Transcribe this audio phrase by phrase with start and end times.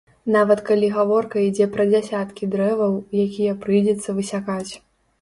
[0.35, 4.71] Нават калі гаворка ідзе пра дзясяткі дрэваў, якія прыйдзецца высякаць.